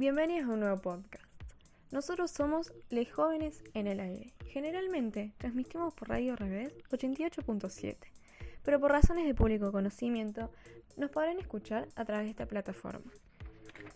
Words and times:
Bienvenidos 0.00 0.48
a 0.48 0.54
un 0.54 0.60
nuevo 0.60 0.78
podcast. 0.78 1.26
Nosotros 1.90 2.30
somos 2.30 2.72
Les 2.88 3.12
Jóvenes 3.12 3.62
en 3.74 3.86
el 3.86 4.00
Aire. 4.00 4.32
Generalmente 4.46 5.34
transmitimos 5.36 5.92
por 5.92 6.08
Radio 6.08 6.36
Revés 6.36 6.72
88.7, 6.90 7.98
pero 8.62 8.80
por 8.80 8.92
razones 8.92 9.26
de 9.26 9.34
público 9.34 9.70
conocimiento 9.70 10.50
nos 10.96 11.10
podrán 11.10 11.38
escuchar 11.38 11.86
a 11.96 12.06
través 12.06 12.24
de 12.24 12.30
esta 12.30 12.46
plataforma. 12.46 13.12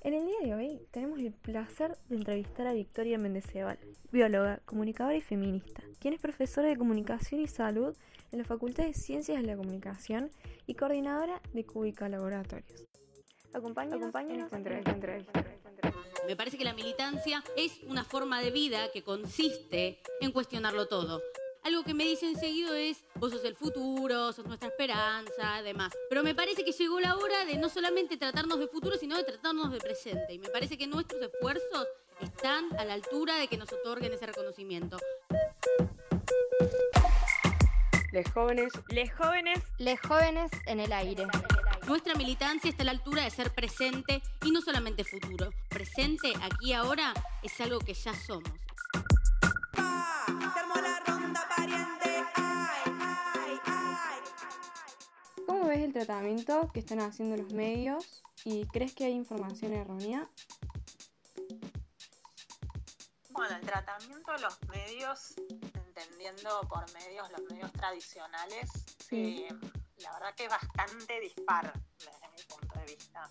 En 0.03 0.13
el 0.13 0.27
día 0.27 0.41
de 0.43 0.55
hoy 0.55 0.83
tenemos 0.91 1.21
el 1.21 1.33
placer 1.33 1.97
de 2.11 2.17
entrevistar 2.17 2.67
a 2.67 2.75
Victoria 2.75 3.17
Mendeceval, 3.17 3.79
bióloga, 4.13 4.61
comunicadora 4.67 5.17
y 5.17 5.23
feminista, 5.23 5.83
quien 6.01 6.13
es 6.13 6.21
profesora 6.21 6.69
de 6.69 6.77
comunicación 6.77 7.41
y 7.41 7.49
salud 7.49 7.97
en 8.31 8.41
la 8.41 8.45
Facultad 8.45 8.85
de 8.85 8.93
Ciencias 8.93 9.41
de 9.41 9.47
la 9.47 9.57
Comunicación 9.57 10.31
y 10.67 10.75
coordinadora 10.75 11.41
de 11.55 11.65
Cúbica 11.65 12.11
Laboratorios. 12.11 12.94
Acompáñanos, 13.55 14.13
entrevista. 14.53 15.45
Me 16.27 16.35
parece 16.35 16.59
que 16.59 16.65
la 16.65 16.75
militancia 16.75 17.43
es 17.57 17.81
una 17.87 18.03
forma 18.03 18.41
de 18.41 18.51
vida 18.51 18.91
que 18.93 19.05
consiste 19.05 20.01
en 20.21 20.33
cuestionarlo 20.33 20.89
todo. 20.89 21.23
Algo 21.63 21.85
que 21.85 21.95
me 21.95 22.05
dicen 22.05 22.37
seguido 22.37 22.75
es, 22.75 23.05
vos 23.15 23.33
sos 23.33 23.45
el 23.45 23.55
futuro, 23.55 24.33
sos 24.33 24.45
nuestra 24.45 24.69
esperanza, 24.69 25.55
además. 25.55 25.93
Pero 26.09 26.25
me 26.25 26.35
parece 26.35 26.65
que 26.65 26.73
llegó 26.73 26.99
la 26.99 27.17
hora 27.17 27.45
de 27.45 27.57
no 27.57 27.69
solamente 27.69 28.17
tratarnos 28.17 28.59
de 28.59 28.67
futuro, 28.67 28.97
sino 28.97 29.17
de 29.17 29.25
tratarnos 29.25 29.71
de 29.71 29.79
presente. 29.79 30.35
Y 30.35 30.39
me 30.41 30.49
parece 30.49 30.77
que 30.77 30.89
nuestros 30.89 31.23
esfuerzos 31.23 31.87
están 32.21 32.75
a 32.77 32.85
la 32.85 32.95
altura 32.95 33.37
de 33.37 33.47
que 33.47 33.57
nos 33.57 33.73
otorguen 33.73 34.13
ese 34.13 34.27
reconocimiento. 34.27 34.97
Les 38.13 38.31
jóvenes, 38.33 38.73
les 38.89 39.15
jóvenes, 39.15 39.61
les 39.79 40.01
jóvenes 40.01 40.51
en 40.67 40.81
el 40.81 40.93
aire. 40.93 41.27
Nuestra 41.87 42.15
militancia 42.15 42.71
está 42.71 42.83
a 42.83 42.87
la 42.87 42.93
altura 42.93 43.25
de 43.25 43.31
ser 43.31 43.53
presente 43.53 44.23
y 44.43 44.51
no 44.51 44.63
solamente 44.63 45.05
futuro. 45.05 45.51
Presente 45.69 46.33
aquí 46.41 46.73
ahora 46.73 47.13
es 47.43 47.61
algo 47.61 47.79
que 47.79 47.93
ya 47.93 48.15
somos. 48.15 48.51
¿Cómo 55.47 55.67
ves 55.67 55.81
el 55.81 55.93
tratamiento 55.93 56.71
que 56.73 56.81
están 56.81 57.01
haciendo 57.01 57.37
los 57.37 57.53
medios 57.53 58.23
y 58.45 58.67
crees 58.69 58.95
que 58.95 59.05
hay 59.05 59.13
información 59.13 59.75
errónea? 59.75 60.27
Bueno, 63.29 63.57
el 63.57 63.67
tratamiento 63.67 64.33
de 64.33 64.41
los 64.41 64.59
medios 64.69 65.35
entendiendo 65.97 66.63
por 66.69 66.91
medios, 66.95 67.31
los 67.31 67.43
medios 67.51 67.73
tradicionales, 67.73 68.71
eh, 69.11 69.49
la 70.05 70.13
verdad 70.13 70.35
que 70.35 70.45
es 70.45 70.51
bastante 70.51 71.21
dispar 71.21 71.73
desde 71.99 72.29
mi 72.29 72.43
punto 72.43 72.79
de 72.79 72.87
vista. 72.87 73.31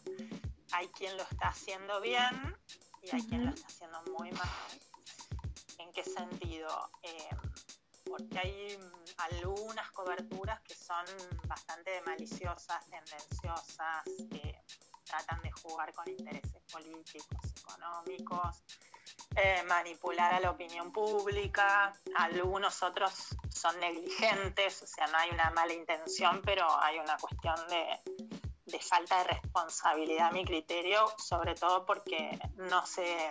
Hay 0.71 0.87
quien 0.89 1.15
lo 1.15 1.23
está 1.23 1.49
haciendo 1.49 2.01
bien 2.01 2.57
y 3.01 3.15
hay 3.15 3.21
quien 3.27 3.45
lo 3.45 3.51
está 3.51 3.67
haciendo 3.67 4.01
muy 4.17 4.31
mal. 4.31 4.49
¿En 5.77 5.91
qué 5.91 6.03
sentido? 6.03 6.91
Eh, 7.03 7.29
porque 8.05 8.39
hay 8.39 8.79
algunas 9.17 9.89
coberturas 9.91 10.61
que 10.61 10.73
son 10.73 11.05
bastante 11.47 12.01
maliciosas, 12.01 12.83
tendenciosas, 12.89 14.03
que 14.29 14.59
tratan 15.03 15.41
de 15.43 15.51
jugar 15.51 15.93
con 15.93 16.09
intereses 16.09 16.61
políticos, 16.71 17.53
económicos, 17.61 18.63
eh, 19.35 19.63
manipular 19.67 20.33
a 20.33 20.39
la 20.39 20.51
opinión 20.51 20.91
pública, 20.91 21.93
algunos 22.15 22.81
otros 22.81 23.35
son 23.63 23.79
negligentes, 23.79 24.81
o 24.83 24.87
sea, 24.87 25.07
no 25.07 25.17
hay 25.17 25.29
una 25.29 25.49
mala 25.51 25.73
intención, 25.73 26.41
pero 26.43 26.67
hay 26.81 26.99
una 26.99 27.15
cuestión 27.15 27.55
de, 27.69 28.79
falta 28.81 29.19
de 29.19 29.23
responsabilidad 29.35 30.27
a 30.27 30.31
mi 30.31 30.43
criterio, 30.43 31.05
sobre 31.17 31.55
todo 31.55 31.85
porque 31.85 32.37
no 32.57 32.85
se, 32.85 33.29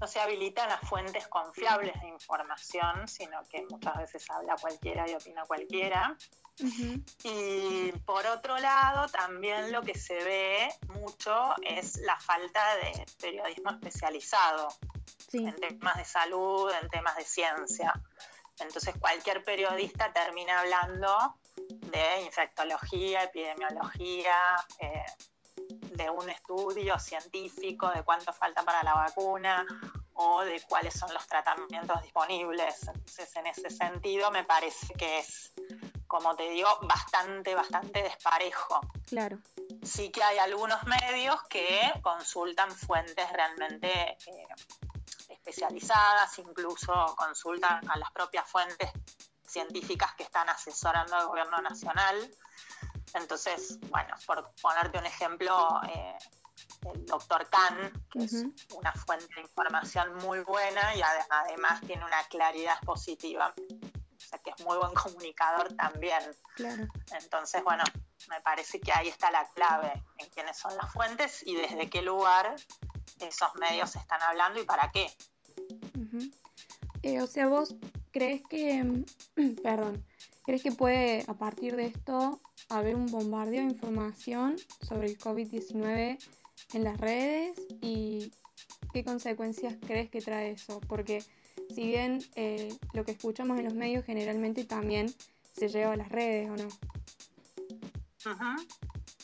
no 0.00 0.08
se 0.08 0.18
habilitan 0.18 0.68
las 0.68 0.80
fuentes 0.80 1.28
confiables 1.28 1.94
de 2.00 2.08
información, 2.08 3.06
sino 3.06 3.44
que 3.44 3.64
muchas 3.70 3.96
veces 3.98 4.28
habla 4.30 4.56
cualquiera 4.60 5.08
y 5.08 5.14
opina 5.14 5.44
cualquiera. 5.44 6.16
Y 7.22 7.92
por 8.04 8.26
otro 8.26 8.58
lado, 8.58 9.08
también 9.08 9.70
lo 9.70 9.82
que 9.82 9.96
se 9.96 10.14
ve 10.24 10.68
mucho 10.88 11.54
es 11.62 11.98
la 11.98 12.18
falta 12.18 12.76
de 12.76 13.06
periodismo 13.20 13.70
especializado 13.70 14.68
en 15.32 15.54
temas 15.56 15.96
de 15.96 16.04
salud, 16.04 16.72
en 16.82 16.88
temas 16.88 17.16
de 17.16 17.24
ciencia. 17.24 17.92
Entonces 18.58 18.94
cualquier 18.98 19.44
periodista 19.44 20.12
termina 20.12 20.60
hablando 20.60 21.36
de 21.56 22.22
infectología, 22.22 23.24
epidemiología, 23.24 24.36
eh, 24.78 25.04
de 25.96 26.10
un 26.10 26.28
estudio 26.28 26.98
científico, 26.98 27.90
de 27.90 28.02
cuánto 28.02 28.32
falta 28.32 28.62
para 28.62 28.82
la 28.82 28.94
vacuna 28.94 29.64
o 30.14 30.42
de 30.42 30.60
cuáles 30.68 30.94
son 30.94 31.12
los 31.12 31.26
tratamientos 31.26 32.02
disponibles. 32.02 32.88
Entonces, 32.88 33.34
en 33.36 33.46
ese 33.46 33.70
sentido, 33.70 34.30
me 34.30 34.44
parece 34.44 34.94
que 34.94 35.18
es 35.20 35.52
como 36.14 36.36
te 36.36 36.48
digo, 36.50 36.68
bastante, 36.82 37.56
bastante 37.56 38.02
desparejo. 38.02 38.80
Claro. 39.06 39.38
Sí 39.82 40.10
que 40.10 40.22
hay 40.22 40.38
algunos 40.38 40.78
medios 40.84 41.42
que 41.48 41.92
consultan 42.02 42.70
fuentes 42.70 43.32
realmente 43.32 44.16
eh, 44.26 44.46
especializadas, 45.44 46.38
incluso 46.38 46.92
consultan 47.16 47.88
a 47.90 47.98
las 47.98 48.10
propias 48.12 48.48
fuentes 48.48 48.90
científicas 49.46 50.14
que 50.14 50.22
están 50.22 50.48
asesorando 50.48 51.14
al 51.14 51.26
gobierno 51.26 51.60
nacional. 51.60 52.30
Entonces, 53.12 53.78
bueno, 53.90 54.14
por 54.26 54.50
ponerte 54.60 54.98
un 54.98 55.06
ejemplo, 55.06 55.80
eh, 55.88 56.16
el 56.92 57.06
doctor 57.06 57.48
Khan, 57.50 57.92
que 58.10 58.24
es 58.24 58.44
una 58.74 58.92
fuente 58.92 59.32
de 59.34 59.42
información 59.42 60.14
muy 60.16 60.40
buena 60.40 60.94
y 60.96 61.02
además 61.02 61.80
tiene 61.82 62.04
una 62.04 62.22
claridad 62.24 62.80
positiva 62.80 63.54
que 64.42 64.50
es 64.50 64.64
muy 64.64 64.76
buen 64.76 64.94
comunicador 64.94 65.74
también. 65.74 66.22
Claro. 66.56 66.86
Entonces, 67.12 67.62
bueno, 67.62 67.84
me 68.28 68.40
parece 68.40 68.80
que 68.80 68.92
ahí 68.92 69.08
está 69.08 69.30
la 69.30 69.46
clave 69.50 70.02
en 70.18 70.28
quiénes 70.30 70.56
son 70.56 70.76
las 70.76 70.92
fuentes 70.92 71.42
y 71.46 71.54
desde 71.54 71.88
qué 71.90 72.02
lugar 72.02 72.56
esos 73.20 73.54
medios 73.56 73.94
están 73.96 74.22
hablando 74.22 74.60
y 74.60 74.64
para 74.64 74.90
qué. 74.90 75.14
Eh, 77.04 77.20
o 77.20 77.26
sea, 77.26 77.48
vos 77.48 77.76
crees 78.12 78.40
que, 78.48 79.04
perdón, 79.62 80.02
crees 80.42 80.62
que 80.62 80.72
puede 80.72 81.22
a 81.28 81.34
partir 81.34 81.76
de 81.76 81.84
esto 81.84 82.40
haber 82.70 82.96
un 82.96 83.06
bombardeo 83.06 83.60
de 83.60 83.72
información 83.72 84.56
sobre 84.80 85.08
el 85.08 85.18
COVID-19 85.18 86.18
en 86.72 86.84
las 86.84 86.98
redes 86.98 87.60
y 87.82 88.32
qué 88.94 89.04
consecuencias 89.04 89.76
crees 89.86 90.08
que 90.08 90.22
trae 90.22 90.52
eso? 90.52 90.80
Porque 90.88 91.22
si 91.74 91.88
bien 91.88 92.24
eh, 92.36 92.74
lo 92.94 93.04
que 93.04 93.12
escuchamos 93.12 93.58
en 93.58 93.66
los 93.66 93.74
medios 93.74 94.06
generalmente 94.06 94.64
también 94.64 95.14
se 95.52 95.68
lleva 95.68 95.92
a 95.92 95.96
las 95.96 96.08
redes, 96.08 96.48
¿o 96.48 96.56
no? 96.56 96.68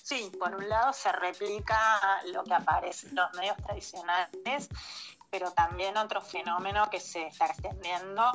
Sí, 0.02 0.30
por 0.38 0.54
un 0.54 0.68
lado 0.68 0.92
se 0.92 1.10
replica 1.12 1.78
lo 2.26 2.44
que 2.44 2.52
aparece 2.52 3.08
en 3.08 3.14
los 3.14 3.32
medios 3.34 3.56
tradicionales, 3.56 4.68
pero 5.30 5.50
también 5.52 5.96
otro 5.96 6.20
fenómeno 6.20 6.90
que 6.90 7.00
se 7.00 7.28
está 7.28 7.46
extendiendo 7.46 8.32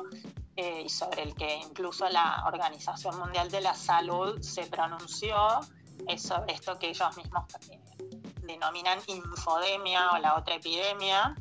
eh, 0.56 0.82
y 0.86 0.88
sobre 0.88 1.22
el 1.22 1.34
que 1.34 1.56
incluso 1.56 2.08
la 2.08 2.44
Organización 2.46 3.18
Mundial 3.18 3.50
de 3.50 3.60
la 3.60 3.74
Salud 3.74 4.40
se 4.40 4.66
pronunció 4.66 5.60
es 6.08 6.22
sobre 6.22 6.54
esto 6.54 6.78
que 6.78 6.88
ellos 6.88 7.16
mismos 7.16 7.44
denominan 8.42 8.98
infodemia 9.06 10.12
o 10.12 10.18
la 10.18 10.36
otra 10.36 10.54
epidemia, 10.54 11.34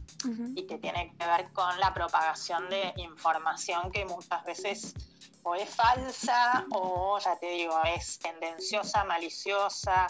y 0.55 0.65
que 0.65 0.79
tiene 0.79 1.13
que 1.17 1.25
ver 1.25 1.51
con 1.53 1.79
la 1.79 1.93
propagación 1.93 2.67
de 2.69 2.93
información 2.97 3.91
que 3.91 4.05
muchas 4.05 4.43
veces 4.43 4.95
o 5.43 5.53
es 5.53 5.69
falsa 5.69 6.65
o, 6.71 7.19
ya 7.19 7.37
te 7.37 7.47
digo, 7.51 7.79
es 7.95 8.17
tendenciosa, 8.17 9.03
maliciosa, 9.03 10.07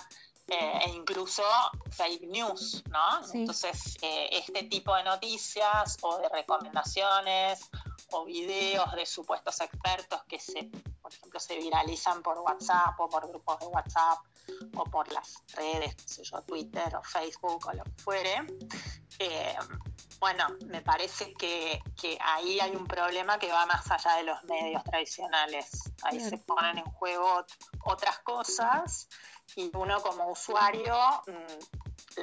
eh, 0.47 0.79
e 0.85 0.89
incluso 0.89 1.44
fake 1.89 2.28
news, 2.28 2.83
¿no? 2.89 3.22
Entonces, 3.33 3.97
eh, 4.01 4.29
este 4.31 4.63
tipo 4.63 4.95
de 4.95 5.03
noticias 5.03 5.97
o 6.01 6.18
de 6.19 6.30
recomendaciones 6.30 7.69
o 8.12 8.25
videos 8.25 8.92
de 8.94 9.06
supuestos 9.06 9.59
expertos 9.62 10.21
que 10.27 10.39
se, 10.39 10.69
por 11.01 11.12
ejemplo, 11.12 11.39
se 11.39 11.57
viralizan 11.57 12.21
por 12.21 12.38
WhatsApp 12.39 13.00
o 13.00 13.09
por 13.09 13.27
grupos 13.27 13.59
de 13.59 13.65
WhatsApp 13.68 14.19
o 14.75 14.83
por 14.86 15.12
las 15.12 15.44
redes, 15.53 15.95
qué 15.95 16.07
sé 16.07 16.24
yo, 16.24 16.42
Twitter 16.42 16.95
o 16.95 17.03
Facebook 17.03 17.68
o 17.68 17.74
lo 17.74 17.83
que 17.83 18.03
fuere, 18.03 18.45
eh, 19.19 19.56
bueno, 20.19 20.47
me 20.68 20.81
parece 20.81 21.33
que, 21.33 21.81
ahí 22.21 22.59
hay 22.59 22.75
un 22.75 22.88
problema 22.88 23.38
que 23.38 23.51
va 23.51 23.65
más 23.65 23.89
allá 23.92 24.18
de 24.18 24.24
los 24.24 24.44
medios 24.45 24.83
tradicionales. 24.83 25.94
Ahí 26.03 26.19
se 26.19 26.38
ponen 26.38 26.77
en 26.80 26.86
juego 26.86 27.45
otras 27.83 28.19
cosas 28.19 29.07
y 29.56 29.69
uno 29.75 30.01
como 30.01 30.31
usuario, 30.31 30.95
mm, 31.27 32.21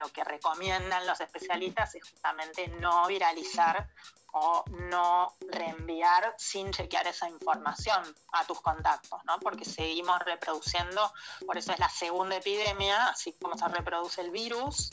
lo 0.00 0.08
que 0.12 0.22
recomiendan 0.22 1.06
los 1.06 1.20
especialistas 1.20 1.94
es 1.94 2.08
justamente 2.08 2.68
no 2.68 3.06
viralizar 3.08 3.88
o 4.32 4.64
no 4.90 5.34
reenviar 5.50 6.34
sin 6.38 6.70
chequear 6.70 7.06
esa 7.06 7.28
información 7.28 8.02
a 8.32 8.44
tus 8.44 8.60
contactos, 8.60 9.24
¿no? 9.24 9.38
Porque 9.40 9.64
seguimos 9.64 10.18
reproduciendo, 10.20 11.12
por 11.46 11.56
eso 11.56 11.72
es 11.72 11.78
la 11.78 11.88
segunda 11.88 12.36
epidemia, 12.36 13.08
así 13.08 13.32
como 13.34 13.56
se 13.56 13.66
reproduce 13.68 14.20
el 14.20 14.30
virus, 14.30 14.90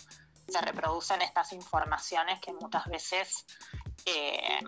se 0.47 0.61
reproducen 0.61 1.21
estas 1.21 1.53
informaciones 1.53 2.39
que 2.39 2.53
muchas 2.53 2.85
veces 2.85 3.45
eh, 4.05 4.59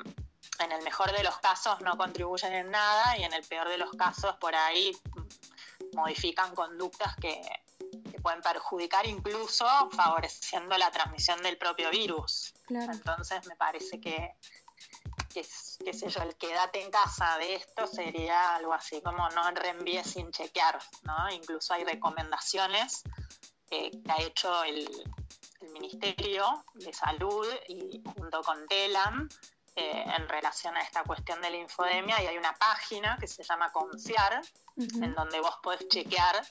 en 0.59 0.71
el 0.71 0.81
mejor 0.83 1.11
de 1.11 1.23
los 1.23 1.37
casos 1.37 1.79
no 1.81 1.97
contribuyen 1.97 2.53
en 2.53 2.71
nada 2.71 3.17
y 3.17 3.23
en 3.23 3.33
el 3.33 3.43
peor 3.43 3.69
de 3.69 3.77
los 3.77 3.91
casos 3.91 4.35
por 4.37 4.55
ahí 4.55 4.95
modifican 5.93 6.53
conductas 6.55 7.15
que, 7.17 7.41
pueden 8.27 8.41
perjudicar 8.41 9.07
incluso 9.07 9.65
favoreciendo 9.91 10.77
la 10.77 10.91
transmisión 10.91 11.41
del 11.41 11.57
propio 11.57 11.89
virus. 11.89 12.53
Entonces 12.67 13.47
me 13.47 13.55
parece 13.55 14.01
que, 14.01 14.35
que, 15.33 15.45
qué 15.85 15.93
sé 15.93 16.09
yo, 16.09 16.21
el 16.23 16.35
quédate 16.35 16.83
en 16.83 16.91
casa 16.91 17.37
de 17.37 17.55
esto 17.55 17.87
sería 17.87 18.57
algo 18.57 18.73
así 18.73 19.01
como 19.01 19.29
no 19.29 19.49
reenvíe 19.51 20.03
sin 20.03 20.29
chequear, 20.31 20.77
¿no? 21.03 21.29
Incluso 21.31 21.73
hay 21.73 21.85
recomendaciones 21.85 23.03
que 23.69 23.91
ha 24.09 24.21
hecho 24.21 24.63
el, 24.65 24.89
Ministerio 25.71 26.65
de 26.75 26.93
Salud 26.93 27.47
y 27.67 28.01
junto 28.15 28.41
con 28.43 28.67
TELAM 28.67 29.27
eh, 29.75 30.05
en 30.15 30.29
relación 30.29 30.77
a 30.77 30.81
esta 30.81 31.03
cuestión 31.03 31.41
de 31.41 31.49
la 31.49 31.57
infodemia 31.57 32.21
y 32.21 32.27
hay 32.27 32.37
una 32.37 32.53
página 32.53 33.17
que 33.19 33.27
se 33.27 33.43
llama 33.43 33.71
Confiar, 33.71 34.41
en 34.77 35.15
donde 35.15 35.39
vos 35.39 35.57
podés 35.63 35.87
chequear 35.87 36.45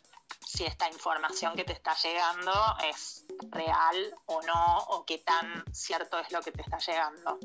si 0.46 0.64
esta 0.64 0.88
información 0.88 1.54
que 1.54 1.64
te 1.64 1.72
está 1.72 1.94
llegando 2.02 2.52
es 2.90 3.26
real 3.50 4.14
o 4.26 4.40
no, 4.42 4.78
o 4.88 5.04
qué 5.04 5.18
tan 5.18 5.64
cierto 5.72 6.18
es 6.18 6.32
lo 6.32 6.40
que 6.40 6.52
te 6.52 6.62
está 6.62 6.78
llegando. 6.78 7.38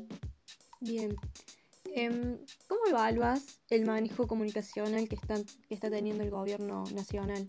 Bien. 0.80 1.16
Em, 1.94 2.38
¿Cómo 2.68 2.86
evalúas 2.86 3.60
el 3.68 3.84
manejo 3.84 4.26
comunicacional 4.26 5.08
que 5.08 5.16
está, 5.16 5.34
que 5.68 5.74
está 5.74 5.90
teniendo 5.90 6.22
el 6.24 6.30
gobierno 6.30 6.84
nacional? 6.94 7.44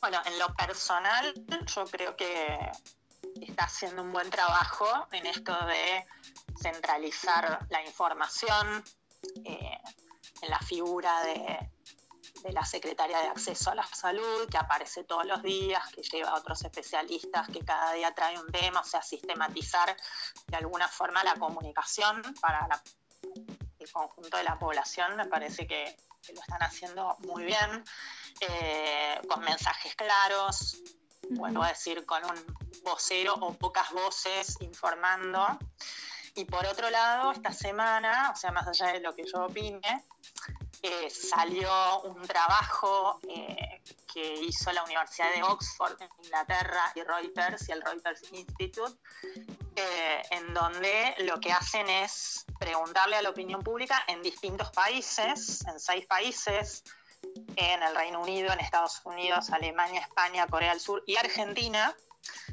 Bueno, 0.00 0.18
en 0.24 0.38
lo 0.38 0.54
personal, 0.54 1.34
yo 1.66 1.84
creo 1.84 2.16
que 2.16 2.58
está 3.40 3.64
haciendo 3.64 4.02
un 4.02 4.12
buen 4.12 4.30
trabajo 4.30 4.86
en 5.12 5.26
esto 5.26 5.52
de 5.66 6.06
centralizar 6.60 7.66
la 7.68 7.84
información 7.84 8.82
eh, 9.44 9.78
en 10.42 10.50
la 10.50 10.58
figura 10.58 11.22
de, 11.22 11.70
la 12.48 12.64
secretaria 12.64 13.18
de 13.20 13.28
acceso 13.28 13.70
a 13.70 13.74
la 13.74 13.86
salud, 13.86 14.48
que 14.50 14.58
aparece 14.58 15.04
todos 15.04 15.24
los 15.24 15.42
días, 15.42 15.82
que 15.94 16.02
lleva 16.02 16.30
a 16.30 16.34
otros 16.34 16.64
especialistas, 16.64 17.48
que 17.48 17.60
cada 17.60 17.92
día 17.92 18.12
trae 18.14 18.38
un 18.38 18.50
tema, 18.50 18.80
o 18.80 18.84
sea, 18.84 19.02
sistematizar 19.02 19.96
de 20.46 20.56
alguna 20.56 20.88
forma 20.88 21.22
la 21.22 21.34
comunicación 21.34 22.22
para 22.40 22.66
el 23.78 23.92
conjunto 23.92 24.36
de 24.36 24.44
la 24.44 24.58
población, 24.58 25.16
me 25.16 25.26
parece 25.26 25.66
que, 25.66 25.96
lo 26.34 26.40
están 26.40 26.62
haciendo 26.62 27.16
muy 27.20 27.44
bien, 27.44 27.84
eh, 28.40 29.20
con 29.28 29.40
mensajes 29.40 29.96
claros, 29.96 30.76
bueno, 31.30 31.62
a 31.62 31.68
decir, 31.68 32.04
con 32.06 32.22
un 32.24 32.56
vocero 32.84 33.34
o 33.34 33.54
pocas 33.54 33.90
voces 33.90 34.56
informando. 34.60 35.58
Y 36.34 36.44
por 36.44 36.64
otro 36.66 36.88
lado, 36.90 37.32
esta 37.32 37.52
semana, 37.52 38.30
o 38.32 38.36
sea, 38.36 38.52
más 38.52 38.66
allá 38.68 38.92
de 38.92 39.00
lo 39.00 39.14
que 39.14 39.24
yo 39.24 39.46
opine, 39.46 40.04
salió 41.10 42.00
un 42.02 42.22
trabajo 42.22 43.20
eh, 43.28 43.80
que 44.12 44.34
hizo 44.42 44.72
la 44.72 44.82
Universidad 44.84 45.32
de 45.34 45.42
Oxford 45.42 46.00
en 46.00 46.08
Inglaterra 46.24 46.92
y 46.94 47.02
Reuters 47.02 47.68
y 47.68 47.72
el 47.72 47.82
Reuters 47.82 48.22
Institute, 48.32 48.92
eh, 49.76 50.22
en 50.30 50.52
donde 50.54 51.14
lo 51.18 51.38
que 51.38 51.52
hacen 51.52 51.88
es 51.88 52.44
preguntarle 52.58 53.16
a 53.16 53.22
la 53.22 53.30
opinión 53.30 53.62
pública 53.62 54.02
en 54.08 54.22
distintos 54.22 54.70
países, 54.70 55.64
en 55.66 55.78
seis 55.78 56.06
países, 56.06 56.82
en 57.56 57.82
el 57.82 57.94
Reino 57.94 58.20
Unido, 58.22 58.52
en 58.52 58.60
Estados 58.60 59.00
Unidos, 59.04 59.50
Alemania, 59.50 60.00
España, 60.00 60.46
Corea 60.46 60.70
del 60.70 60.80
Sur 60.80 61.02
y 61.06 61.16
Argentina. 61.16 61.94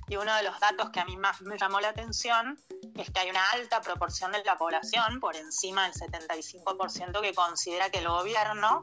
Y 0.08 0.16
uno 0.16 0.36
de 0.36 0.44
los 0.44 0.60
datos 0.60 0.90
que 0.92 1.00
a 1.00 1.06
mí 1.06 1.18
más 1.18 1.42
me 1.42 1.58
llamó 1.58 1.80
la 1.80 1.90
atención 1.90 2.58
es 2.96 3.12
que 3.12 3.20
hay 3.20 3.30
una 3.30 3.50
alta 3.52 3.82
proporción 3.82 4.32
de 4.32 4.44
la 4.44 4.58
población, 4.58 5.20
por 5.20 5.36
encima 5.36 5.84
del 5.84 5.94
75%, 5.94 7.22
que 7.22 7.34
considera 7.34 7.90
que 7.90 8.00
el 8.00 8.08
gobierno 8.08 8.82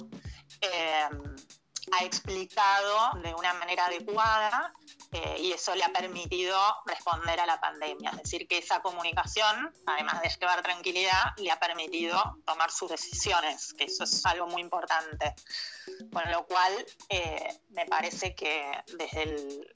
eh, 0.60 1.08
ha 1.92 2.04
explicado 2.04 3.20
de 3.22 3.34
una 3.34 3.54
manera 3.54 3.86
adecuada 3.86 4.72
eh, 5.12 5.36
y 5.40 5.52
eso 5.52 5.74
le 5.74 5.84
ha 5.84 5.92
permitido 5.92 6.58
responder 6.86 7.38
a 7.40 7.46
la 7.46 7.60
pandemia. 7.60 8.10
Es 8.10 8.16
decir, 8.22 8.48
que 8.48 8.58
esa 8.58 8.80
comunicación, 8.80 9.72
además 9.86 10.20
de 10.22 10.28
llevar 10.28 10.62
tranquilidad, 10.62 11.36
le 11.36 11.50
ha 11.50 11.58
permitido 11.60 12.38
tomar 12.44 12.70
sus 12.70 12.90
decisiones, 12.90 13.74
que 13.74 13.84
eso 13.84 14.04
es 14.04 14.26
algo 14.26 14.46
muy 14.46 14.62
importante. 14.62 15.34
Con 16.12 16.30
lo 16.30 16.46
cual, 16.46 16.72
eh, 17.08 17.60
me 17.70 17.86
parece 17.86 18.34
que 18.34 18.70
desde 18.96 19.22
el, 19.22 19.74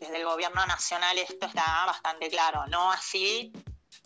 desde 0.00 0.16
el 0.16 0.24
gobierno 0.24 0.64
nacional 0.66 1.18
esto 1.18 1.46
está 1.46 1.84
bastante 1.86 2.28
claro. 2.28 2.66
No 2.66 2.90
así, 2.92 3.52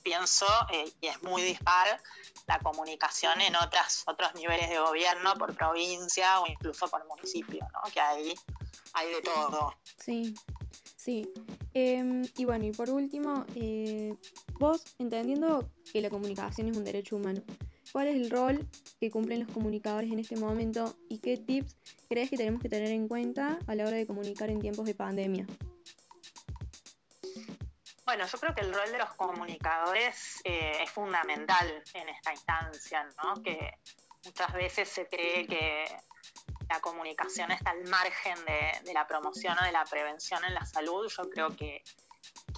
pienso, 0.03 0.47
eh, 0.73 0.91
y 1.01 1.07
es 1.07 1.23
muy 1.23 1.43
dispar, 1.43 2.01
la 2.47 2.59
comunicación 2.59 3.41
en 3.41 3.55
otras, 3.57 4.03
otros 4.07 4.35
niveles 4.35 4.69
de 4.69 4.79
gobierno, 4.79 5.35
por 5.35 5.55
provincia 5.55 6.41
o 6.41 6.47
incluso 6.47 6.89
por 6.89 7.07
municipio, 7.07 7.61
¿no? 7.73 7.91
que 7.93 8.01
ahí 8.01 8.35
hay 8.95 9.13
de 9.13 9.23
todo. 9.23 9.75
Sí, 9.99 10.35
sí. 10.97 11.33
Em, 11.75 12.23
y 12.37 12.45
bueno, 12.45 12.65
y 12.65 12.73
por 12.73 12.91
último, 12.91 13.45
eh, 13.55 14.17
vos 14.59 14.83
entendiendo 14.99 15.71
que 15.93 16.01
la 16.01 16.11
comunicación 16.11 16.69
es 16.69 16.77
un 16.77 16.85
derecho 16.85 17.17
humano, 17.17 17.41
¿cuál 17.93 18.09
es 18.09 18.17
el 18.17 18.31
rol 18.31 18.67
que 18.99 19.11
cumplen 19.11 19.45
los 19.45 19.53
comunicadores 19.53 20.11
en 20.11 20.19
este 20.19 20.37
momento 20.37 20.97
y 21.09 21.19
qué 21.19 21.37
tips 21.37 21.77
crees 22.09 22.31
que 22.31 22.37
tenemos 22.37 22.61
que 22.61 22.69
tener 22.69 22.91
en 22.91 23.07
cuenta 23.07 23.59
a 23.67 23.75
la 23.77 23.85
hora 23.87 23.97
de 23.97 24.07
comunicar 24.07 24.51
en 24.51 24.61
tiempos 24.61 24.87
de 24.87 24.95
pandemia? 24.95 25.47
Bueno, 28.11 28.27
yo 28.27 28.39
creo 28.41 28.53
que 28.57 28.63
el 28.63 28.75
rol 28.75 28.91
de 28.91 28.99
los 28.99 29.15
comunicadores 29.15 30.41
eh, 30.43 30.83
es 30.83 30.91
fundamental 30.91 31.81
en 31.95 32.09
esta 32.09 32.33
instancia, 32.33 33.09
¿no? 33.23 33.41
Que 33.41 33.79
muchas 34.25 34.53
veces 34.53 34.89
se 34.89 35.07
cree 35.07 35.47
que 35.47 35.85
la 36.69 36.81
comunicación 36.81 37.53
está 37.53 37.71
al 37.71 37.85
margen 37.85 38.35
de, 38.47 38.81
de, 38.83 38.93
la 38.95 39.07
promoción 39.07 39.57
o 39.61 39.65
de 39.65 39.71
la 39.71 39.85
prevención 39.85 40.45
en 40.45 40.55
la 40.55 40.67
salud. 40.67 41.09
Yo 41.09 41.31
creo 41.31 41.55
que 41.55 41.85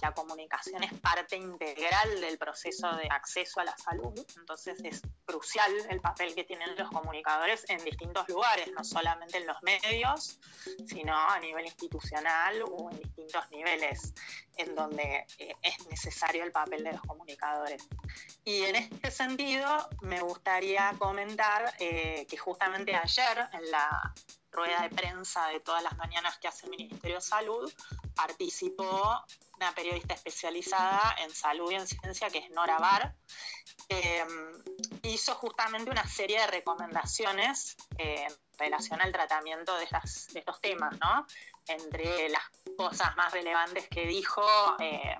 la 0.01 0.11
comunicación 0.11 0.83
es 0.85 0.93
parte 0.99 1.35
integral 1.35 2.19
del 2.19 2.39
proceso 2.39 2.91
de 2.95 3.07
acceso 3.11 3.59
a 3.59 3.65
la 3.65 3.77
salud, 3.77 4.19
entonces 4.35 4.79
es 4.83 5.03
crucial 5.25 5.71
el 5.89 6.01
papel 6.01 6.35
que 6.35 6.43
tienen 6.43 6.75
los 6.75 6.89
comunicadores 6.89 7.65
en 7.69 7.83
distintos 7.83 8.27
lugares, 8.29 8.71
no 8.71 8.83
solamente 8.83 9.37
en 9.37 9.47
los 9.47 9.61
medios, 9.63 10.39
sino 10.87 11.15
a 11.15 11.39
nivel 11.39 11.65
institucional 11.65 12.63
o 12.69 12.89
en 12.91 12.99
distintos 12.99 13.49
niveles 13.51 14.13
en 14.57 14.75
donde 14.75 15.25
eh, 15.37 15.55
es 15.61 15.87
necesario 15.87 16.43
el 16.43 16.51
papel 16.51 16.83
de 16.83 16.93
los 16.93 17.01
comunicadores. 17.01 17.87
Y 18.43 18.63
en 18.63 18.75
este 18.75 19.11
sentido, 19.11 19.89
me 20.01 20.21
gustaría 20.21 20.93
comentar 20.99 21.73
eh, 21.79 22.25
que 22.29 22.37
justamente 22.37 22.95
ayer 22.95 23.49
en 23.53 23.71
la 23.71 24.13
rueda 24.53 24.81
de 24.81 24.89
prensa 24.89 25.47
de 25.47 25.59
todas 25.59 25.83
las 25.83 25.97
mañanas 25.97 26.37
que 26.37 26.47
hace 26.47 26.65
el 26.65 26.71
Ministerio 26.71 27.15
de 27.15 27.21
Salud, 27.21 27.73
participó 28.15 29.25
una 29.55 29.73
periodista 29.73 30.13
especializada 30.13 31.15
en 31.23 31.31
salud 31.31 31.71
y 31.71 31.75
en 31.75 31.87
ciencia, 31.87 32.29
que 32.29 32.39
es 32.39 32.49
Nora 32.51 32.77
Bar, 32.77 33.15
eh, 33.89 34.25
hizo 35.03 35.35
justamente 35.35 35.91
una 35.91 36.07
serie 36.07 36.39
de 36.39 36.47
recomendaciones 36.47 37.75
eh, 37.97 38.25
en 38.27 38.57
relación 38.57 39.01
al 39.01 39.11
tratamiento 39.11 39.77
de, 39.77 39.85
de 39.85 40.39
estos 40.39 40.61
temas, 40.61 40.97
¿no? 40.99 41.25
Entre 41.67 42.29
las 42.29 42.43
cosas 42.77 43.15
más 43.15 43.31
relevantes 43.33 43.87
que 43.89 44.05
dijo, 44.05 44.43
eh, 44.79 45.17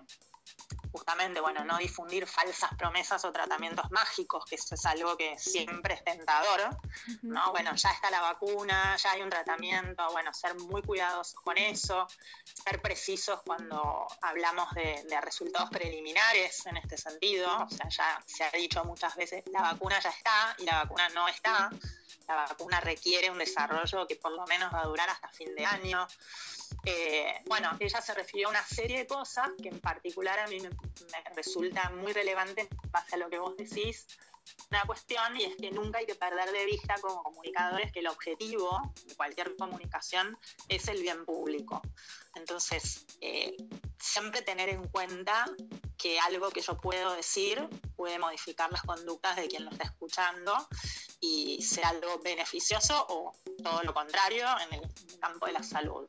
justamente, 0.93 1.41
bueno, 1.41 1.65
no 1.65 1.77
difundir 1.79 2.27
falsas 2.27 2.69
promesas 2.77 3.25
o 3.25 3.31
tratamientos 3.31 3.89
mágicos, 3.89 4.45
que 4.45 4.55
eso 4.55 4.75
es 4.75 4.85
algo 4.85 5.17
que 5.17 5.38
siempre 5.39 5.95
es 5.95 6.03
tentador, 6.03 6.77
¿no? 7.23 7.51
Bueno, 7.51 7.75
ya 7.75 7.89
está 7.89 8.12
la 8.12 8.21
vacuna, 8.21 8.95
ya 8.97 9.12
hay 9.12 9.23
un 9.23 9.29
tratamiento, 9.29 10.07
bueno, 10.12 10.31
ser 10.33 10.53
muy 10.55 10.83
cuidadosos 10.83 11.39
con 11.41 11.57
eso, 11.57 12.07
ser 12.63 12.79
precisos 12.79 13.41
cuando 13.43 14.07
hablamos 14.21 14.71
de, 14.75 15.03
de 15.09 15.19
resultados 15.19 15.71
preliminares 15.71 16.63
en 16.67 16.77
este 16.77 16.95
sentido, 16.95 17.50
o 17.63 17.69
sea, 17.69 17.89
ya 17.89 18.23
se 18.27 18.43
ha 18.43 18.51
dicho 18.51 18.85
muchas 18.85 19.15
veces, 19.15 19.43
la 19.47 19.62
vacuna 19.62 20.00
ya 20.00 20.12
está 20.12 20.55
y 20.59 20.65
la 20.65 20.83
vacuna 20.83 21.09
no 21.09 21.27
está, 21.27 21.71
la 22.27 22.35
vacuna 22.35 22.79
requiere 22.79 23.29
un 23.29 23.38
desarrollo 23.38 24.07
que 24.07 24.15
por 24.15 24.31
lo 24.31 24.45
menos 24.45 24.73
va 24.73 24.81
a 24.81 24.85
durar 24.85 25.09
hasta 25.09 25.27
fin 25.29 25.53
de 25.55 25.65
año. 25.65 26.07
Eh, 26.85 27.41
bueno, 27.45 27.71
ella 27.79 28.01
se 28.01 28.13
refirió 28.13 28.47
a 28.47 28.51
una 28.51 28.65
serie 28.65 28.97
de 28.99 29.07
cosas 29.07 29.49
que 29.61 29.69
en 29.69 29.79
particular 29.79 30.39
a 30.39 30.47
mí 30.47 30.59
me, 30.59 30.69
resulta 31.35 31.89
muy 31.91 32.11
relevante 32.11 32.61
en 32.61 32.91
base 32.91 33.15
a 33.15 33.17
lo 33.17 33.29
que 33.29 33.39
vos 33.39 33.55
decís. 33.55 34.05
Una 34.69 34.83
cuestión, 34.83 35.37
y 35.39 35.45
es 35.45 35.55
que 35.55 35.71
nunca 35.71 35.99
hay 35.99 36.05
que 36.05 36.15
perder 36.15 36.51
de 36.51 36.65
vista 36.65 36.95
como 36.99 37.23
comunicadores 37.23 37.93
que 37.93 37.99
el 37.99 38.07
objetivo 38.07 38.81
de 39.05 39.15
cualquier 39.15 39.55
comunicación 39.55 40.37
es 40.67 40.89
el 40.89 41.01
bien 41.01 41.25
público. 41.25 41.81
Entonces, 42.35 43.05
eh, 43.21 43.55
siempre 43.97 44.41
tener 44.41 44.67
en 44.67 44.85
cuenta 44.89 45.45
que 45.97 46.19
algo 46.19 46.49
que 46.49 46.59
yo 46.59 46.77
puedo 46.77 47.13
decir 47.13 47.65
puede 47.95 48.19
modificar 48.19 48.69
las 48.69 48.81
conductas 48.81 49.37
de 49.37 49.47
quien 49.47 49.63
lo 49.63 49.71
está 49.71 49.85
escuchando 49.85 50.67
y 51.21 51.61
ser 51.61 51.85
algo 51.85 52.19
beneficioso 52.19 53.05
o 53.07 53.31
todo 53.63 53.81
lo 53.83 53.93
contrario 53.93 54.45
en 54.67 54.81
el 54.81 55.19
campo 55.19 55.45
de 55.45 55.53
la 55.53 55.63
salud. 55.63 56.05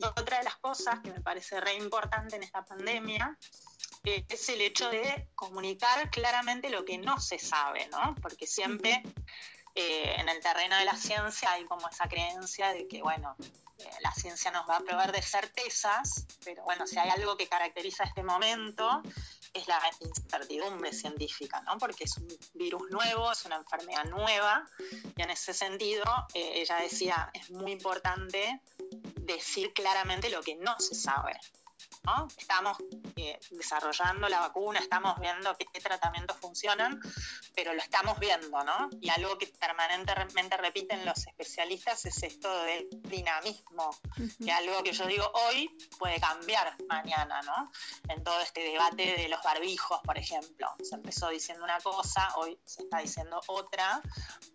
Otra 0.00 0.38
de 0.38 0.44
las 0.44 0.56
cosas 0.56 1.00
que 1.00 1.10
me 1.10 1.20
parece 1.20 1.60
re 1.60 1.74
importante 1.74 2.36
en 2.36 2.42
esta 2.42 2.64
pandemia 2.64 3.36
eh, 4.06 4.24
es 4.28 4.48
el 4.50 4.60
hecho 4.60 4.88
de 4.88 5.28
comunicar 5.34 6.10
claramente 6.10 6.70
lo 6.70 6.84
que 6.84 6.96
no 6.96 7.20
se 7.20 7.38
sabe, 7.38 7.88
¿no? 7.88 8.14
Porque 8.22 8.46
siempre 8.46 9.02
eh, 9.74 10.14
en 10.18 10.28
el 10.28 10.40
terreno 10.40 10.76
de 10.76 10.84
la 10.84 10.94
ciencia 10.94 11.50
hay 11.50 11.64
como 11.64 11.88
esa 11.88 12.08
creencia 12.08 12.72
de 12.72 12.86
que, 12.86 13.02
bueno, 13.02 13.34
eh, 13.78 13.90
la 14.02 14.12
ciencia 14.12 14.52
nos 14.52 14.68
va 14.68 14.76
a 14.76 14.80
proveer 14.80 15.10
de 15.10 15.22
certezas, 15.22 16.24
pero 16.44 16.62
bueno, 16.62 16.86
si 16.86 16.98
hay 16.98 17.10
algo 17.10 17.36
que 17.36 17.48
caracteriza 17.48 18.04
este 18.04 18.22
momento 18.22 19.02
es 19.52 19.66
la 19.66 19.80
incertidumbre 20.00 20.92
científica, 20.92 21.62
¿no? 21.62 21.76
Porque 21.78 22.04
es 22.04 22.16
un 22.18 22.28
virus 22.54 22.88
nuevo, 22.90 23.32
es 23.32 23.44
una 23.44 23.56
enfermedad 23.56 24.04
nueva, 24.04 24.68
y 25.16 25.22
en 25.22 25.30
ese 25.30 25.52
sentido, 25.54 26.04
ella 26.34 26.76
decía, 26.76 27.30
es 27.32 27.50
muy 27.50 27.72
importante 27.72 28.60
decir 29.26 29.72
claramente 29.72 30.30
lo 30.30 30.42
que 30.42 30.56
no 30.56 30.78
se 30.78 30.94
sabe. 30.94 31.38
Estamos 32.38 32.78
eh, 33.16 33.38
desarrollando 33.50 34.28
la 34.28 34.40
vacuna, 34.40 34.78
estamos 34.78 35.18
viendo 35.20 35.56
qué, 35.56 35.80
tratamientos 35.80 36.36
funcionan, 36.36 37.00
pero 37.54 37.74
lo 37.74 37.82
estamos 37.82 38.18
viendo, 38.20 38.62
¿no? 38.62 38.88
Y 39.00 39.08
algo 39.08 39.36
que 39.36 39.48
permanentemente 39.48 40.56
repiten 40.56 41.04
los 41.04 41.26
especialistas 41.26 42.04
es 42.06 42.22
esto 42.22 42.62
del 42.62 42.88
dinamismo, 43.02 43.90
que 44.38 44.52
algo 44.52 44.82
que 44.84 44.92
yo 44.92 45.06
digo 45.06 45.28
hoy 45.34 45.76
puede 45.98 46.20
cambiar 46.20 46.76
mañana, 46.88 47.42
¿no? 47.42 47.72
En 48.08 48.22
todo 48.22 48.40
este 48.40 48.60
debate 48.60 49.16
de 49.16 49.28
los 49.28 49.42
barbijos, 49.42 50.00
por 50.04 50.16
ejemplo. 50.16 50.68
Se 50.82 50.94
empezó 50.94 51.28
diciendo 51.28 51.64
una 51.64 51.80
cosa, 51.80 52.36
hoy 52.36 52.56
se 52.64 52.82
está 52.82 52.98
diciendo 52.98 53.40
otra, 53.48 54.00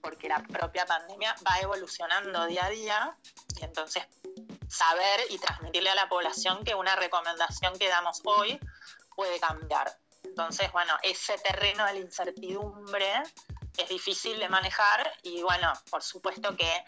porque 0.02 0.30
la 0.30 0.42
propia 0.42 0.86
pandemia 0.86 1.36
va 1.46 1.60
evolucionando 1.60 2.46
día 2.46 2.66
a 2.66 2.70
día 2.70 3.18
y 3.60 3.66
entonces 3.66 4.08
saber 4.72 5.26
y 5.30 5.38
transmitirle 5.38 5.90
a 5.90 5.96
la 5.96 6.08
población 6.08 6.64
que 6.64 6.76
una 6.76 6.96
recomendación 6.96 7.78
que 7.78 7.90
damos 7.90 8.22
hoy 8.24 8.60
puede 9.16 9.40
cambiar. 9.40 9.98
Entonces, 10.24 10.72
bueno, 10.72 10.94
ese 11.04 11.38
terreno 11.40 11.86
de 11.86 11.94
la 11.94 12.00
incertidumbre 12.00 13.12
es 13.78 13.90
difícil 13.90 14.40
de 14.40 14.50
manejar 14.50 15.12
y 15.24 15.42
bueno, 15.42 15.74
por 15.90 16.02
supuesto 16.04 16.56
que 16.56 16.84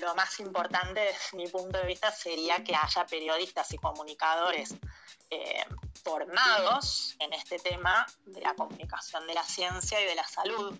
lo 0.00 0.14
más 0.14 0.38
importante 0.40 1.00
desde 1.00 1.36
mi 1.36 1.48
punto 1.48 1.78
de 1.78 1.86
vista 1.86 2.10
sería 2.10 2.62
que 2.62 2.74
haya 2.74 3.06
periodistas 3.06 3.72
y 3.72 3.78
comunicadores 3.78 4.74
eh, 5.30 5.64
formados 6.04 7.16
en 7.18 7.32
este 7.32 7.58
tema 7.58 8.06
de 8.24 8.40
la 8.40 8.54
comunicación 8.54 9.26
de 9.26 9.34
la 9.34 9.44
ciencia 9.44 10.00
y 10.00 10.04
de 10.04 10.14
la 10.14 10.26
salud, 10.26 10.78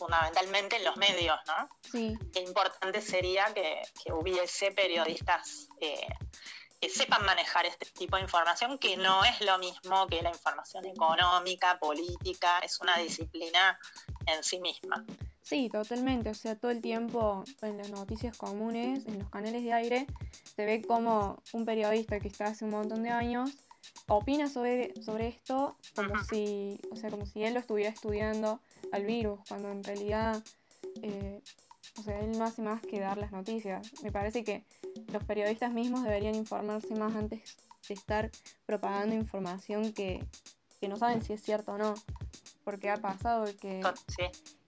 fundamentalmente 0.00 0.76
en 0.76 0.84
los 0.84 0.96
medios, 0.96 1.38
¿no? 1.46 1.68
Sí. 1.92 2.18
Qué 2.32 2.40
importante 2.40 3.02
sería 3.02 3.52
que, 3.52 3.82
hubiese 4.12 4.72
periodistas 4.72 5.68
eh, 5.80 6.08
que 6.80 6.88
sepan 6.88 7.24
manejar 7.26 7.66
este 7.66 7.84
tipo 7.86 8.16
de 8.16 8.22
información, 8.22 8.78
que 8.78 8.96
no 8.96 9.22
es 9.24 9.42
lo 9.42 9.58
mismo 9.58 10.06
que 10.06 10.22
la 10.22 10.30
información 10.30 10.86
económica, 10.86 11.78
política, 11.78 12.58
es 12.60 12.80
una 12.80 12.96
disciplina 12.96 13.78
en 14.26 14.42
sí 14.42 14.58
misma. 14.58 15.04
Sí, 15.42 15.68
totalmente. 15.68 16.30
O 16.30 16.34
sea, 16.34 16.56
todo 16.56 16.70
el 16.70 16.80
tiempo 16.80 17.44
en 17.60 17.76
las 17.76 17.90
noticias 17.90 18.36
comunes, 18.38 19.04
en 19.06 19.18
los 19.18 19.28
canales 19.28 19.62
de 19.62 19.72
aire, 19.74 20.06
se 20.56 20.64
ve 20.64 20.80
como 20.80 21.42
un 21.52 21.66
periodista 21.66 22.20
que 22.20 22.28
está 22.28 22.46
hace 22.46 22.64
un 22.64 22.70
montón 22.70 23.02
de 23.02 23.10
años 23.10 23.50
opina 24.08 24.48
sobre, 24.48 24.92
sobre 25.02 25.28
esto 25.28 25.76
como 25.94 26.22
si, 26.24 26.78
o 26.90 26.96
sea, 26.96 27.10
como 27.10 27.26
si 27.26 27.44
él 27.44 27.54
lo 27.54 27.60
estuviera 27.60 27.90
estudiando 27.90 28.60
al 28.92 29.04
virus, 29.04 29.40
cuando 29.48 29.70
en 29.70 29.82
realidad, 29.84 30.42
eh, 31.02 31.40
o 31.98 32.02
sea, 32.02 32.20
él 32.20 32.38
no 32.38 32.44
hace 32.44 32.62
más 32.62 32.80
que 32.82 33.00
dar 33.00 33.18
las 33.18 33.32
noticias. 33.32 33.90
Me 34.02 34.12
parece 34.12 34.44
que 34.44 34.64
los 35.12 35.24
periodistas 35.24 35.72
mismos 35.72 36.04
deberían 36.04 36.34
informarse 36.34 36.94
más 36.94 37.14
antes 37.14 37.56
de 37.88 37.94
estar 37.94 38.30
propagando 38.66 39.14
información 39.14 39.92
que, 39.92 40.24
no 40.88 40.96
saben 40.96 41.22
si 41.22 41.32
es 41.32 41.42
cierto 41.42 41.72
o 41.72 41.78
no. 41.78 41.94
Porque 42.64 42.90
ha 42.90 42.96
pasado 42.96 43.44
que, 43.60 43.80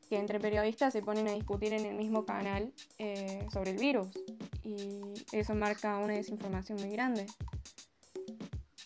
que 0.09 0.19
entre 0.19 0.41
periodistas 0.41 0.93
se 0.93 1.03
ponen 1.03 1.27
a 1.29 1.33
discutir 1.33 1.73
en 1.73 1.87
el 1.87 1.95
mismo 1.95 2.27
canal 2.27 2.73
eh, 2.99 3.47
sobre 3.51 3.71
el 3.71 3.79
virus. 3.79 4.09
Y 4.63 5.01
eso 5.33 5.55
marca 5.55 5.97
una 5.99 6.15
desinformación 6.15 6.79
muy 6.81 6.91
grande. 6.91 7.27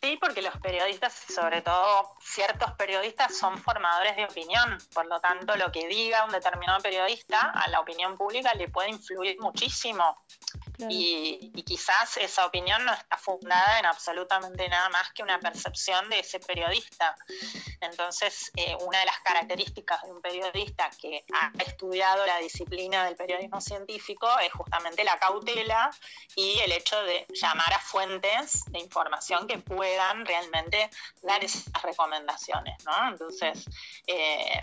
Sí, 0.07 0.17
porque 0.21 0.41
los 0.41 0.57
periodistas, 0.59 1.13
sobre 1.13 1.63
todo 1.63 2.15
ciertos 2.21 2.71
periodistas, 2.75 3.37
son 3.37 3.59
formadores 3.59 4.15
de 4.15 4.25
opinión. 4.25 4.79
Por 4.95 5.07
lo 5.07 5.19
tanto, 5.19 5.57
lo 5.57 5.73
que 5.73 5.89
diga 5.89 6.25
un 6.25 6.31
determinado 6.31 6.79
periodista 6.79 7.51
a 7.51 7.69
la 7.71 7.81
opinión 7.81 8.17
pública 8.17 8.55
le 8.55 8.69
puede 8.69 8.91
influir 8.91 9.37
muchísimo. 9.41 10.17
Y, 10.89 11.53
quizás 11.67 12.17
esa 12.19 12.47
opinión 12.47 12.85
no 12.85 12.93
está 12.93 13.17
fundada 13.17 13.81
en 13.81 13.87
absolutamente 13.87 14.69
nada 14.69 14.89
más 14.91 15.13
que 15.13 15.23
una 15.23 15.41
percepción 15.41 16.09
de 16.09 16.21
ese 16.21 16.39
periodista. 16.39 17.17
Entonces, 17.81 18.53
eh, 18.57 18.77
una 18.81 19.01
de 19.01 19.07
las 19.07 19.19
características 19.21 20.03
de 20.03 20.13
un 20.13 20.21
periodista 20.21 20.89
que 21.01 21.25
ha 21.33 21.51
estudiado 21.63 22.25
la 22.25 22.39
disciplina 22.39 23.05
del 23.05 23.17
periodismo 23.17 23.61
científico 23.61 24.29
es 24.39 24.53
justamente 24.53 25.03
la 25.03 25.19
cautela 25.19 25.91
y 26.37 26.59
el 26.61 26.73
hecho 26.73 27.03
de 27.03 27.27
llamar 27.35 27.73
a 27.73 27.81
fuentes 27.81 28.65
de 28.67 28.79
información 28.79 29.47
que 29.47 29.59
puedan 29.59 30.25
realmente 30.25 30.89
dar 31.23 31.43
esas 31.45 31.83
recomendaciones. 31.83 32.85
¿no? 32.85 33.09
Entonces, 33.09 33.65
eh, 34.07 34.61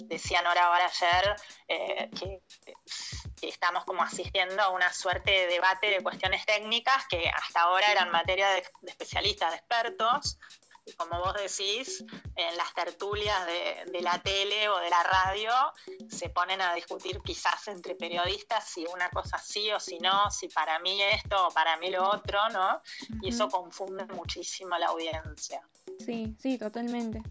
decía 0.00 0.42
Nora 0.42 0.66
ahora 0.66 0.86
ayer 0.86 1.36
eh, 1.68 2.10
que 2.18 3.48
estamos 3.48 3.84
como 3.84 4.02
asistiendo 4.02 4.62
a 4.62 4.70
una 4.70 4.92
suerte 4.92 5.30
de 5.30 5.46
debate 5.46 5.90
de 5.90 6.02
cuestiones 6.02 6.44
técnicas 6.46 7.06
que 7.08 7.28
hasta 7.28 7.62
ahora 7.62 7.90
eran 7.90 8.10
materia 8.10 8.48
de, 8.50 8.64
especialistas, 8.86 9.50
de 9.50 9.56
expertos, 9.56 10.38
y 10.86 10.92
como 10.92 11.18
vos 11.18 11.32
decís, 11.34 12.04
en 12.36 12.56
las 12.58 12.74
tertulias 12.74 13.46
de, 13.46 14.00
la 14.02 14.20
tele 14.22 14.68
o 14.68 14.78
de 14.78 14.90
la 14.90 15.02
radio 15.02 15.50
se 16.10 16.28
ponen 16.28 16.60
a 16.60 16.74
discutir 16.74 17.20
quizás 17.24 17.68
entre 17.68 17.94
periodistas 17.94 18.68
si 18.68 18.84
una 18.86 19.08
cosa 19.08 19.38
sí 19.38 19.72
o 19.72 19.80
si 19.80 19.98
no, 19.98 20.30
si 20.30 20.48
para 20.48 20.78
mí 20.80 21.02
esto 21.02 21.48
o 21.48 21.50
para 21.52 21.78
mí 21.78 21.90
lo 21.90 22.06
otro, 22.06 22.38
¿no? 22.50 22.82
Y 23.22 23.30
eso 23.30 23.48
confunde 23.48 24.04
muchísimo 24.06 24.74
a 24.74 24.78
la 24.78 24.88
audiencia. 24.88 25.66
Sí, 26.04 26.36
sí, 26.38 26.58
totalmente. 26.58 27.22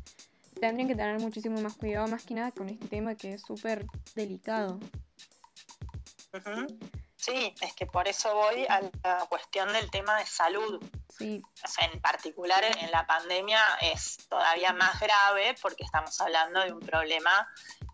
Tendrían 0.64 0.88
que 0.88 0.96
tener 0.96 1.20
muchísimo 1.20 1.60
más 1.60 1.76
cuidado, 1.76 2.08
más 2.08 2.24
que 2.24 2.36
nada 2.36 2.52
con 2.52 2.70
este 2.70 2.88
tema 2.88 3.16
que 3.16 3.34
es 3.34 3.42
súper 3.42 3.86
delicado. 4.16 4.80
Sí, 7.18 7.54
es 7.60 7.74
que 7.74 7.86
por 7.86 8.08
eso 8.08 8.34
voy 8.34 8.66
a 8.70 8.80
la 9.04 9.26
cuestión 9.28 9.74
del 9.74 9.92
tema 9.92 10.18
de 10.20 10.26
salud. 10.26 10.82
Sí. 11.10 11.42
en 11.80 12.00
particular 12.00 12.64
en 12.64 12.90
la 12.92 13.06
pandemia 13.06 13.62
es 13.82 14.20
todavía 14.30 14.72
más 14.72 15.02
grave 15.02 15.54
porque 15.62 15.84
estamos 15.84 16.20
hablando 16.22 16.62
de 16.62 16.72
un 16.72 16.80
problema 16.80 17.46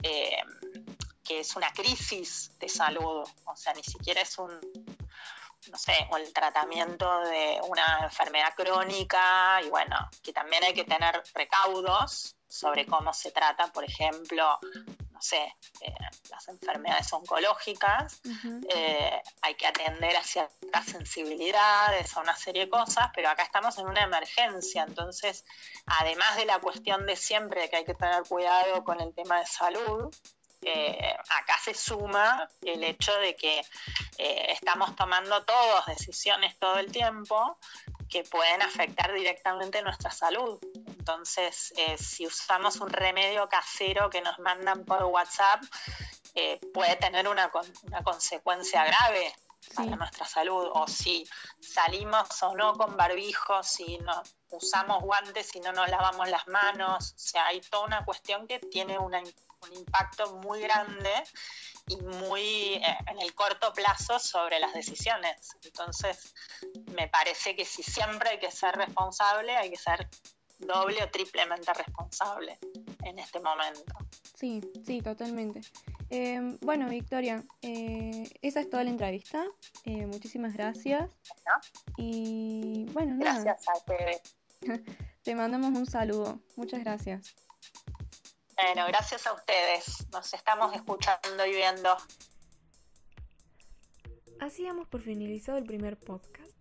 eh, 0.03 0.37
que 1.23 1.39
es 1.39 1.55
una 1.55 1.73
crisis 1.73 2.51
de 2.59 2.69
salud. 2.69 3.27
O 3.45 3.55
sea, 3.55 3.73
ni 3.73 3.81
siquiera 3.81 4.21
es 4.21 4.37
un, 4.37 4.51
no 5.71 5.77
sé, 5.79 6.07
o 6.11 6.17
el 6.17 6.31
tratamiento 6.33 7.21
de 7.21 7.59
una 7.67 8.01
enfermedad 8.03 8.53
crónica 8.55 9.59
y 9.65 9.69
bueno, 9.71 9.97
que 10.21 10.33
también 10.33 10.63
hay 10.63 10.75
que 10.75 10.85
tener 10.85 11.19
recaudos 11.33 12.35
sobre 12.49 12.85
cómo 12.85 13.13
se 13.13 13.31
trata, 13.31 13.67
por 13.67 13.83
ejemplo, 13.83 14.59
no 15.19 15.21
sé, 15.21 15.55
eh, 15.81 15.93
las 16.29 16.47
enfermedades 16.47 17.13
oncológicas, 17.13 18.21
eh, 18.73 19.21
hay 19.41 19.55
que 19.55 19.67
atender 19.67 20.15
a 20.15 20.23
ciertas 20.23 20.85
sensibilidades, 20.85 22.17
a 22.17 22.21
una 22.21 22.35
serie 22.35 22.65
de 22.65 22.69
cosas, 22.69 23.11
pero 23.13 23.29
acá 23.29 23.43
estamos 23.43 23.77
en 23.77 23.87
una 23.87 24.01
emergencia, 24.01 24.83
entonces, 24.83 25.45
además 25.85 26.37
de 26.37 26.45
la 26.45 26.59
cuestión 26.59 27.05
de 27.05 27.15
siempre 27.15 27.61
de 27.61 27.69
que 27.69 27.75
hay 27.77 27.85
que 27.85 27.93
tener 27.93 28.23
cuidado 28.23 28.83
con 28.83 28.99
el 28.99 29.13
tema 29.13 29.39
de 29.39 29.45
salud, 29.45 30.13
eh, 30.61 31.15
acá 31.29 31.57
se 31.63 31.73
suma 31.73 32.49
el 32.61 32.83
hecho 32.83 33.13
de 33.19 33.35
que 33.35 33.61
estamos 34.17 34.93
tomando 34.97 35.45
todos 35.45 35.85
decisiones 35.85 36.57
todo 36.59 36.79
el 36.79 36.91
tiempo 36.91 37.57
que 38.09 38.23
pueden 38.23 38.61
afectar 38.61 39.13
directamente 39.13 39.81
nuestra 39.81 40.11
salud. 40.11 40.59
Entonces, 40.87 41.73
eh, 41.77 41.97
si 41.97 42.25
usamos 42.25 42.77
un 42.77 42.89
remedio 42.89 43.47
casero 43.47 44.09
que 44.09 44.21
nos 44.21 44.37
mandan 44.39 44.83
por 44.85 45.03
WhatsApp, 45.03 45.63
eh, 46.35 46.59
puede 46.73 46.95
tener 46.95 47.27
una, 47.27 47.51
una 47.83 48.03
consecuencia 48.03 48.85
grave 48.85 49.33
para 49.75 49.95
nuestra 49.95 50.25
salud. 50.25 50.69
O 50.73 50.87
si 50.87 51.27
salimos 51.59 52.41
o 52.43 52.55
no 52.55 52.73
con 52.73 52.97
barbijos, 52.97 53.67
si 53.67 53.97
no 53.99 54.21
usamos 54.49 55.03
guantes, 55.03 55.47
si 55.47 55.59
no 55.59 55.71
nos 55.71 55.89
lavamos 55.89 56.29
las 56.29 56.47
manos. 56.47 57.13
O 57.13 57.19
sea, 57.19 57.47
hay 57.47 57.61
toda 57.61 57.85
una 57.85 58.05
cuestión 58.05 58.47
que 58.47 58.59
tiene 58.59 58.97
un 59.61 59.73
impacto 59.73 60.37
muy 60.37 60.61
grande 60.61 61.11
y 61.87 61.97
muy 61.97 62.75
eh, 62.75 62.97
en 63.07 63.19
el 63.21 63.33
corto 63.33 63.73
plazo 63.73 64.19
sobre 64.19 64.59
las 64.59 64.73
decisiones. 64.73 65.55
Entonces, 65.63 66.33
me 66.93 67.07
parece 67.07 67.55
que 67.55 67.65
si 67.65 67.83
siempre 67.83 68.29
hay 68.29 68.39
que 68.39 68.51
ser 68.51 68.75
responsable, 68.75 69.55
hay 69.55 69.69
que 69.69 69.77
ser 69.77 70.07
doble 70.59 71.01
o 71.03 71.09
triplemente 71.09 71.73
responsable 71.73 72.59
en 73.03 73.19
este 73.19 73.39
momento. 73.39 73.95
Sí, 74.35 74.61
sí, 74.85 75.01
totalmente. 75.01 75.61
Eh, 76.09 76.57
bueno, 76.61 76.87
Victoria, 76.89 77.43
eh, 77.61 78.29
esa 78.41 78.61
es 78.61 78.69
toda 78.69 78.83
la 78.83 78.89
entrevista. 78.89 79.45
Eh, 79.85 80.05
muchísimas 80.05 80.53
gracias. 80.53 81.09
Y 81.97 82.85
bueno, 82.93 83.15
nada. 83.15 83.41
Gracias 83.41 83.67
a 83.67 83.77
ustedes. 83.77 84.35
Te 85.23 85.35
mandamos 85.35 85.77
un 85.77 85.85
saludo. 85.85 86.39
Muchas 86.55 86.81
gracias. 86.81 87.35
Bueno, 88.61 88.87
gracias 88.87 89.25
a 89.25 89.33
ustedes. 89.33 90.07
Nos 90.11 90.33
estamos 90.33 90.75
escuchando 90.75 91.45
y 91.45 91.51
viendo. 91.51 91.95
Así 94.41 94.65
damos 94.65 94.87
por 94.89 95.01
finalizado 95.01 95.57
el 95.57 95.63
primer 95.63 95.97
podcast. 95.97 96.51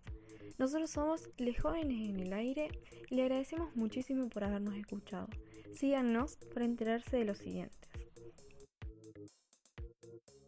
Nosotros 0.57 0.89
somos 0.91 1.29
Les 1.37 1.61
Jóvenes 1.61 2.09
en 2.09 2.19
el 2.21 2.31
Aire 2.31 2.69
y 3.09 3.15
le 3.15 3.23
agradecemos 3.23 3.75
muchísimo 3.75 4.29
por 4.29 4.45
habernos 4.45 4.75
escuchado. 4.75 5.27
Síganos 5.75 6.37
para 6.53 6.65
enterarse 6.65 7.17
de 7.17 7.25
los 7.25 7.37
siguientes. 7.37 7.78